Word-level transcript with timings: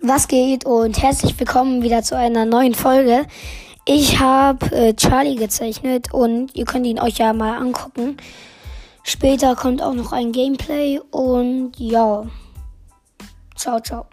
Was 0.00 0.28
geht 0.28 0.64
und 0.64 1.02
herzlich 1.02 1.38
willkommen 1.40 1.82
wieder 1.82 2.04
zu 2.04 2.16
einer 2.16 2.44
neuen 2.44 2.74
Folge. 2.74 3.26
Ich 3.84 4.20
habe 4.20 4.64
äh, 4.70 4.94
Charlie 4.94 5.34
gezeichnet 5.34 6.14
und 6.14 6.54
ihr 6.54 6.66
könnt 6.66 6.86
ihn 6.86 7.00
euch 7.00 7.18
ja 7.18 7.32
mal 7.32 7.58
angucken. 7.58 8.16
Später 9.02 9.56
kommt 9.56 9.82
auch 9.82 9.94
noch 9.94 10.12
ein 10.12 10.30
Gameplay 10.30 11.00
und 11.10 11.72
ja. 11.78 12.24
Ciao, 13.56 13.80
ciao. 13.80 14.06